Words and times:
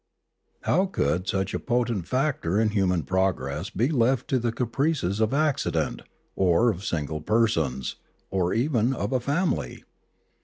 How 0.61 0.87
could 0.87 1.27
such 1.27 1.53
a 1.53 1.59
potent 1.59 2.07
factor 2.07 2.59
in 2.59 2.69
human 2.69 3.03
progress 3.03 3.69
be 3.69 3.87
left 3.89 4.27
to 4.29 4.39
the 4.39 4.51
caprices 4.51 5.19
of 5.19 5.31
accident, 5.31 6.01
or 6.35 6.71
of 6.71 6.83
single 6.83 7.21
persons, 7.21 7.97
or 8.31 8.51
even 8.51 8.95
of 8.95 9.13
a 9.13 9.19
family 9.19 9.83